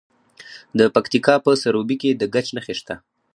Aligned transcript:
د 0.79 0.81
پکتیکا 0.95 1.35
په 1.45 1.51
سروبي 1.63 1.95
کې 2.01 2.09
د 2.15 2.23
ګچ 2.33 2.47
نښې 2.55 2.75
شته. 2.79 2.95